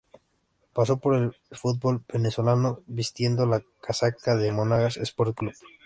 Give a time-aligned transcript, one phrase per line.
[0.73, 5.53] Pasó por el fútbol venezolano, vistiendo la casaca de Monagas Sport Club.